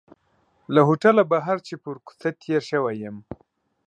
له 0.73 0.81
هوټله 0.87 1.23
بهر 1.31 1.57
چې 1.67 1.73
پر 1.83 1.95
کوڅه 2.05 2.29
تېر 2.41 2.61
شوی 2.69 2.95
یم. 3.03 3.17